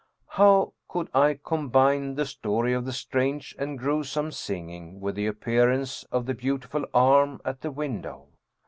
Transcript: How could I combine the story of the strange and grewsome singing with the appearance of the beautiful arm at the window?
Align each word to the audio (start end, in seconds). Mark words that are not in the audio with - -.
How 0.29 0.73
could 0.87 1.09
I 1.13 1.37
combine 1.43 2.15
the 2.15 2.25
story 2.25 2.73
of 2.73 2.85
the 2.85 2.91
strange 2.91 3.55
and 3.59 3.77
grewsome 3.77 4.31
singing 4.31 4.99
with 4.99 5.13
the 5.13 5.27
appearance 5.27 6.05
of 6.05 6.25
the 6.25 6.33
beautiful 6.33 6.87
arm 6.91 7.39
at 7.45 7.61
the 7.61 7.69
window? 7.69 8.25